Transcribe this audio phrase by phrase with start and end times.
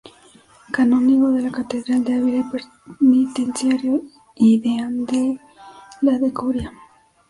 [0.71, 2.37] Canónigo de la catedral de Ávila
[2.79, 4.01] y penitenciario
[4.35, 5.39] y deán de
[6.01, 6.73] la de Coria.